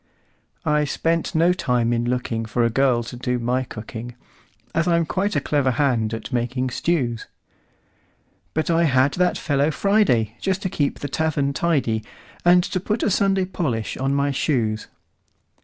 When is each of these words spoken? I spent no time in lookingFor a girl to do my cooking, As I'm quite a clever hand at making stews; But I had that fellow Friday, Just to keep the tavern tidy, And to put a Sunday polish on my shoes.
I 0.65 0.83
spent 0.85 1.35
no 1.35 1.53
time 1.53 1.93
in 1.93 2.05
lookingFor 2.07 2.65
a 2.65 2.71
girl 2.71 3.03
to 3.03 3.15
do 3.15 3.37
my 3.37 3.63
cooking, 3.63 4.15
As 4.73 4.87
I'm 4.87 5.05
quite 5.05 5.35
a 5.35 5.39
clever 5.39 5.69
hand 5.69 6.11
at 6.15 6.33
making 6.33 6.71
stews; 6.71 7.27
But 8.55 8.71
I 8.71 8.85
had 8.85 9.13
that 9.13 9.37
fellow 9.37 9.69
Friday, 9.69 10.37
Just 10.41 10.63
to 10.63 10.69
keep 10.69 11.01
the 11.01 11.07
tavern 11.07 11.53
tidy, 11.53 12.03
And 12.43 12.63
to 12.63 12.79
put 12.79 13.03
a 13.03 13.11
Sunday 13.11 13.45
polish 13.45 13.95
on 13.95 14.15
my 14.15 14.31
shoes. 14.31 14.87